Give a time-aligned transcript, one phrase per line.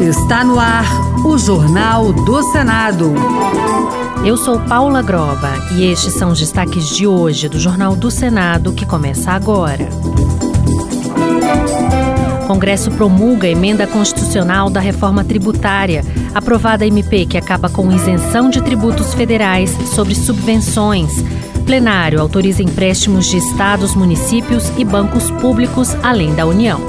[0.00, 0.84] Está no ar
[1.24, 3.12] o Jornal do Senado.
[4.24, 8.72] Eu sou Paula Groba e estes são os destaques de hoje do Jornal do Senado
[8.72, 9.88] que começa agora.
[12.46, 16.04] Congresso promulga a emenda constitucional da reforma tributária.
[16.34, 21.24] Aprovada a MP que acaba com isenção de tributos federais sobre subvenções.
[21.70, 26.80] Plenário autoriza empréstimos de estados, municípios e bancos públicos além da União.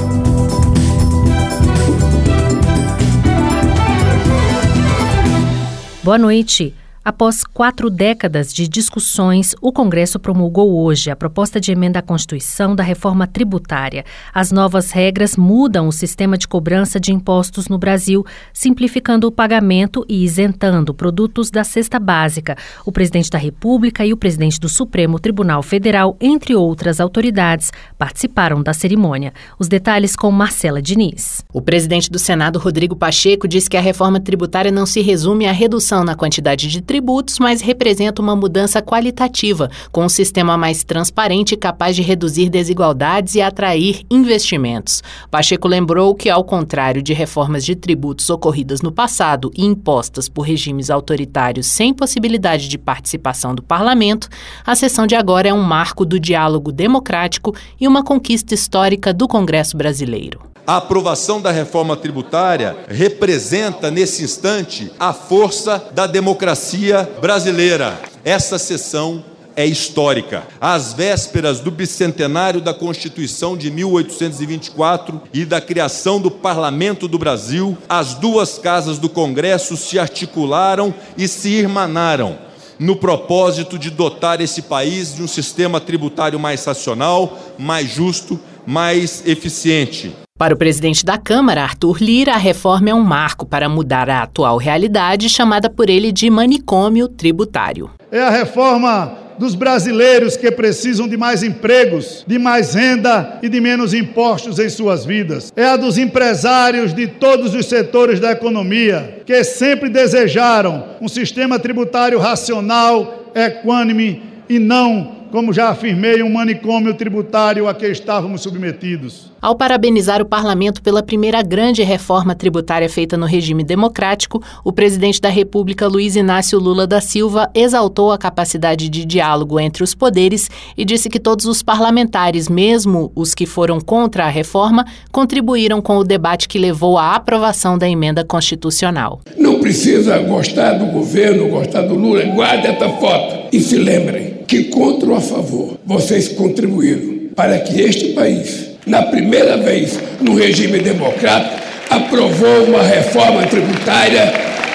[6.01, 6.73] Boa noite.
[7.03, 12.75] Após quatro décadas de discussões, o Congresso promulgou hoje a proposta de emenda à Constituição
[12.75, 14.05] da reforma tributária.
[14.31, 20.05] As novas regras mudam o sistema de cobrança de impostos no Brasil, simplificando o pagamento
[20.07, 22.55] e isentando produtos da cesta básica.
[22.85, 28.61] O presidente da República e o presidente do Supremo Tribunal Federal, entre outras autoridades, participaram
[28.61, 29.33] da cerimônia.
[29.57, 31.43] Os detalhes com Marcela Diniz.
[31.51, 35.51] O presidente do Senado, Rodrigo Pacheco, disse que a reforma tributária não se resume à
[35.51, 41.55] redução na quantidade de tributos, mas representa uma mudança qualitativa, com um sistema mais transparente
[41.55, 45.01] capaz de reduzir desigualdades e atrair investimentos.
[45.29, 50.41] Pacheco lembrou que, ao contrário de reformas de tributos ocorridas no passado e impostas por
[50.41, 54.27] regimes autoritários sem possibilidade de participação do parlamento,
[54.65, 59.29] a sessão de agora é um marco do diálogo democrático e uma conquista histórica do
[59.29, 60.50] Congresso brasileiro.
[60.65, 67.99] A aprovação da reforma tributária representa, nesse instante, a força da democracia brasileira.
[68.23, 69.23] Essa sessão
[69.55, 70.43] é histórica.
[70.59, 77.77] Às vésperas do bicentenário da Constituição de 1824 e da criação do Parlamento do Brasil,
[77.89, 82.37] as duas casas do Congresso se articularam e se irmanaram
[82.79, 89.21] no propósito de dotar esse país de um sistema tributário mais racional, mais justo, mais
[89.27, 90.11] eficiente.
[90.41, 94.23] Para o presidente da Câmara, Arthur Lira, a reforma é um marco para mudar a
[94.23, 97.91] atual realidade, chamada por ele de manicômio tributário.
[98.11, 103.61] É a reforma dos brasileiros que precisam de mais empregos, de mais renda e de
[103.61, 105.53] menos impostos em suas vidas.
[105.55, 111.59] É a dos empresários de todos os setores da economia que sempre desejaram um sistema
[111.59, 119.31] tributário racional, equânime e não como já afirmei, um manicômio tributário a que estávamos submetidos.
[119.41, 125.19] Ao parabenizar o parlamento pela primeira grande reforma tributária feita no regime democrático, o presidente
[125.19, 130.47] da República, Luiz Inácio Lula da Silva, exaltou a capacidade de diálogo entre os poderes
[130.77, 135.97] e disse que todos os parlamentares, mesmo os que foram contra a reforma, contribuíram com
[135.97, 139.21] o debate que levou à aprovação da emenda constitucional.
[139.37, 144.65] Não precisa gostar do governo, gostar do Lula, guarde essa foto e se lembrem que
[144.65, 150.79] contra ou a favor, vocês contribuíram para que este país, na primeira vez no regime
[150.79, 151.55] democrático,
[151.89, 154.21] aprovou uma reforma tributária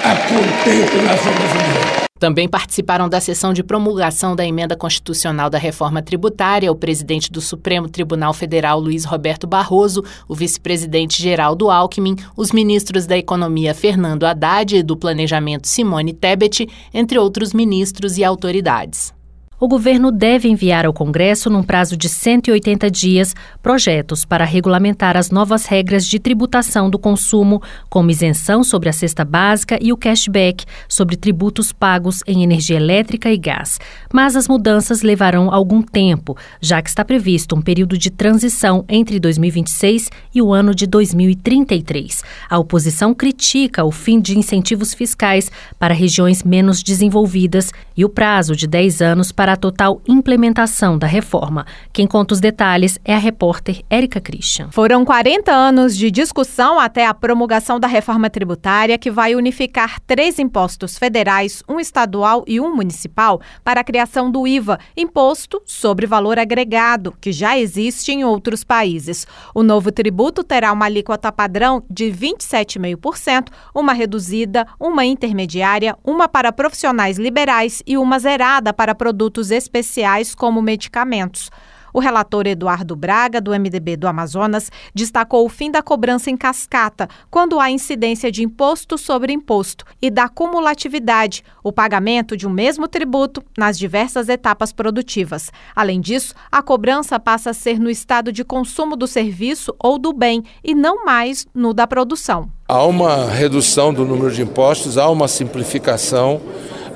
[0.03, 2.07] a contento nacional brasileira.
[2.19, 7.39] Também participaram da sessão de promulgação da emenda constitucional da reforma tributária o presidente do
[7.39, 14.25] Supremo Tribunal Federal Luiz Roberto Barroso, o vice-presidente Geraldo Alckmin, os ministros da Economia Fernando
[14.25, 19.15] Haddad e do Planejamento Simone Tebet, entre outros ministros e autoridades.
[19.59, 25.31] O governo deve enviar ao Congresso, num prazo de 180 dias, projetos para regulamentar as
[25.31, 27.59] novas regras de tributação do consumo,
[27.89, 33.31] como isenção sobre a cesta básica e o cashback sobre tributos pagos em energia elétrica
[33.31, 33.79] e gás.
[34.13, 39.19] Mas as mudanças levarão algum tempo, já que está previsto um período de transição entre
[39.19, 42.21] 2026 e o ano de 2033.
[42.47, 48.55] A oposição critica o fim de incentivos fiscais para regiões menos desenvolvidas e o prazo
[48.55, 51.65] de 10 anos para para a total implementação da reforma.
[51.93, 54.67] Quem conta os detalhes é a repórter Érica Christian.
[54.71, 60.37] Foram 40 anos de discussão até a promulgação da reforma tributária, que vai unificar três
[60.37, 66.37] impostos federais, um estadual e um municipal, para a criação do IVA, Imposto sobre Valor
[66.37, 69.25] Agregado, que já existe em outros países.
[69.55, 76.51] O novo tributo terá uma alíquota padrão de 27,5%, uma reduzida, uma intermediária, uma para
[76.51, 81.51] profissionais liberais e uma zerada para produtos produtos especiais como medicamentos.
[81.93, 87.07] O relator Eduardo Braga, do MDB do Amazonas, destacou o fim da cobrança em cascata,
[87.31, 92.87] quando há incidência de imposto sobre imposto, e da cumulatividade, o pagamento de um mesmo
[92.87, 95.51] tributo nas diversas etapas produtivas.
[95.75, 100.13] Além disso, a cobrança passa a ser no estado de consumo do serviço ou do
[100.13, 102.49] bem e não mais no da produção.
[102.67, 106.41] Há uma redução do número de impostos, há uma simplificação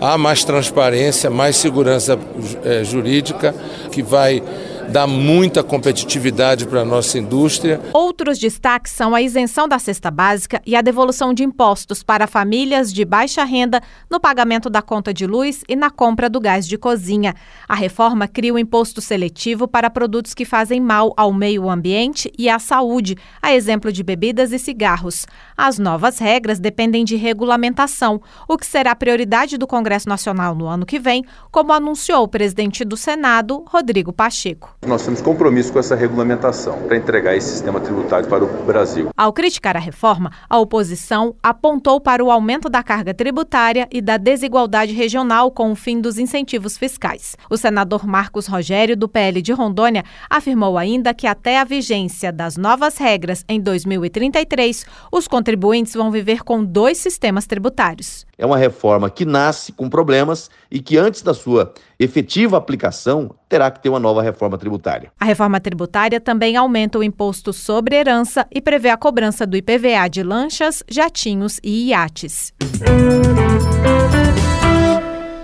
[0.02, 2.18] há mais transparência, mais segurança
[2.66, 3.54] é, jurídica,
[3.92, 4.42] que vai
[4.92, 7.80] dá muita competitividade para a nossa indústria.
[7.94, 12.92] Outros destaques são a isenção da cesta básica e a devolução de impostos para famílias
[12.92, 16.78] de baixa renda no pagamento da conta de luz e na compra do gás de
[16.78, 17.34] cozinha.
[17.70, 22.30] A reforma cria o um imposto seletivo para produtos que fazem mal ao meio ambiente
[22.38, 25.26] e à saúde, a exemplo de bebidas e cigarros.
[25.56, 30.86] As novas regras dependem de regulamentação, o que será prioridade do Congresso Nacional no ano
[30.86, 34.81] que vem, como anunciou o presidente do Senado, Rodrigo Pacheco.
[34.88, 39.12] Nós temos compromisso com essa regulamentação para entregar esse sistema tributário para o Brasil.
[39.16, 44.18] Ao criticar a reforma, a oposição apontou para o aumento da carga tributária e da
[44.18, 47.38] desigualdade regional com o fim dos incentivos fiscais.
[47.48, 52.58] O senador Marcos Rogério, do PL de Rondônia, afirmou ainda que até a vigência das
[52.58, 58.26] novas regras em 2033, os contribuintes vão viver com dois sistemas tributários.
[58.42, 63.70] É uma reforma que nasce com problemas e que, antes da sua efetiva aplicação, terá
[63.70, 65.12] que ter uma nova reforma tributária.
[65.20, 70.10] A reforma tributária também aumenta o imposto sobre herança e prevê a cobrança do IPVA
[70.10, 72.52] de lanchas, jatinhos e iates.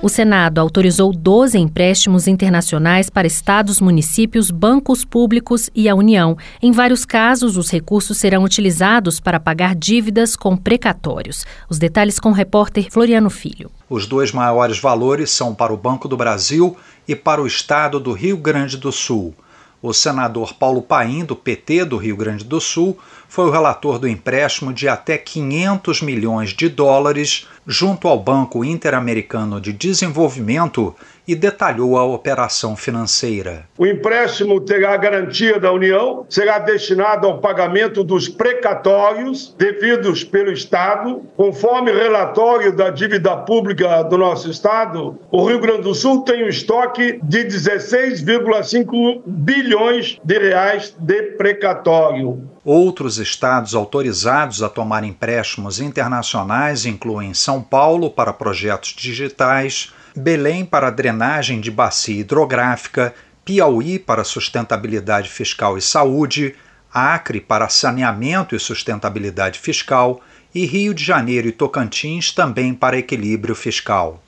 [0.08, 6.38] O Senado autorizou 12 empréstimos internacionais para estados, municípios, bancos públicos e a União.
[6.62, 11.46] Em vários casos, os recursos serão utilizados para pagar dívidas com precatórios.
[11.70, 13.70] Os detalhes com o repórter Floriano Filho.
[13.90, 18.14] Os dois maiores valores são para o Banco do Brasil e para o estado do
[18.14, 19.36] Rio Grande do Sul.
[19.82, 24.08] O senador Paulo Paim, do PT do Rio Grande do Sul, foi o relator do
[24.08, 30.96] empréstimo de até 500 milhões de dólares junto ao Banco Interamericano de Desenvolvimento
[31.28, 33.66] e detalhou a operação financeira.
[33.78, 41.22] O empréstimo terá garantia da União, será destinado ao pagamento dos precatórios devidos pelo Estado.
[41.36, 46.48] Conforme relatório da dívida pública do nosso Estado, o Rio Grande do Sul tem um
[46.48, 52.42] estoque de 16,5 bilhões de reais de precatório.
[52.70, 60.90] Outros estados autorizados a tomar empréstimos internacionais incluem São Paulo para projetos digitais, Belém para
[60.90, 63.16] drenagem de bacia hidrográfica,
[63.46, 66.56] Piauí para sustentabilidade fiscal e saúde,
[66.94, 70.20] Acre para saneamento e sustentabilidade fiscal
[70.54, 74.22] e Rio de Janeiro e Tocantins também para equilíbrio fiscal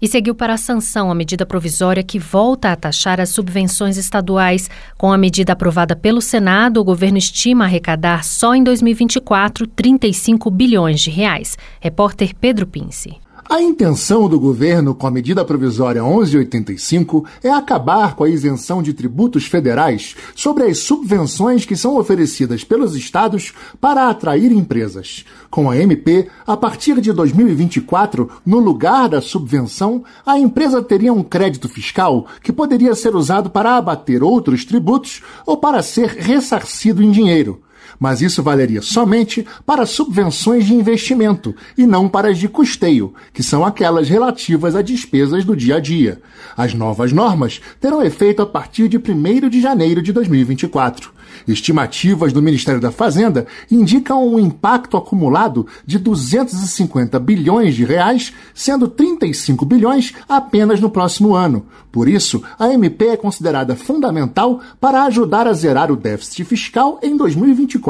[0.00, 4.68] e seguiu para a sanção a medida provisória que volta a taxar as subvenções estaduais.
[4.96, 11.00] Com a medida aprovada pelo Senado, o governo estima arrecadar só em 2024 35 bilhões
[11.00, 11.56] de reais.
[11.80, 13.16] Repórter Pedro Pince.
[13.50, 18.94] A intenção do governo com a medida provisória 1185 é acabar com a isenção de
[18.94, 25.24] tributos federais sobre as subvenções que são oferecidas pelos estados para atrair empresas.
[25.50, 31.24] Com a MP, a partir de 2024, no lugar da subvenção, a empresa teria um
[31.24, 37.10] crédito fiscal que poderia ser usado para abater outros tributos ou para ser ressarcido em
[37.10, 37.60] dinheiro
[38.00, 43.42] mas isso valeria somente para subvenções de investimento e não para as de custeio, que
[43.42, 46.22] são aquelas relativas a despesas do dia a dia.
[46.56, 51.20] As novas normas terão efeito a partir de 1 de janeiro de 2024.
[51.46, 58.88] Estimativas do Ministério da Fazenda indicam um impacto acumulado de 250 bilhões de reais, sendo
[58.88, 61.66] 35 bilhões apenas no próximo ano.
[61.90, 67.16] Por isso, a MP é considerada fundamental para ajudar a zerar o déficit fiscal em
[67.16, 67.89] 2024.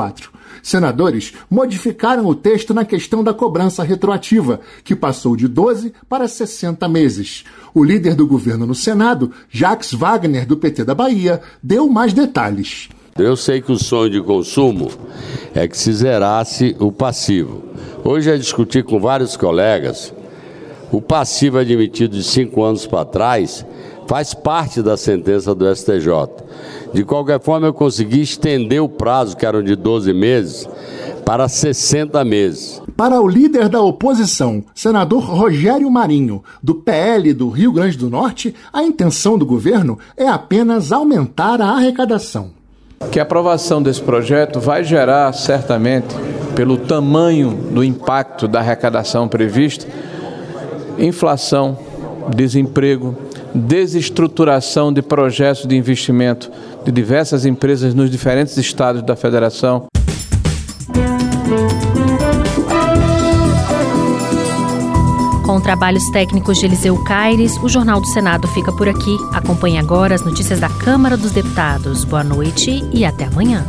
[0.62, 6.88] Senadores modificaram o texto na questão da cobrança retroativa, que passou de 12 para 60
[6.88, 7.44] meses.
[7.74, 12.88] O líder do governo no Senado, Jacques Wagner, do PT da Bahia, deu mais detalhes.
[13.18, 14.90] Eu sei que o sonho de consumo
[15.54, 17.64] é que se zerasse o passivo.
[18.04, 20.14] Hoje, a discutir com vários colegas,
[20.90, 23.64] o passivo admitido de cinco anos para trás
[24.06, 26.08] faz parte da sentença do STJ.
[26.92, 30.68] De qualquer forma, eu consegui estender o prazo, que eram de 12 meses,
[31.24, 32.82] para 60 meses.
[32.96, 38.54] Para o líder da oposição, senador Rogério Marinho, do PL do Rio Grande do Norte,
[38.72, 42.60] a intenção do governo é apenas aumentar a arrecadação
[43.10, 46.14] que a aprovação desse projeto vai gerar, certamente,
[46.54, 49.86] pelo tamanho do impacto da arrecadação prevista,
[50.98, 51.78] inflação,
[52.34, 53.16] desemprego,
[53.54, 56.50] desestruturação de projetos de investimento
[56.84, 59.86] de diversas empresas nos diferentes estados da federação.
[65.44, 69.16] Com trabalhos técnicos de Eliseu Caires, o Jornal do Senado fica por aqui.
[69.32, 72.04] Acompanhe agora as notícias da Câmara dos Deputados.
[72.04, 73.66] Boa noite e até amanhã.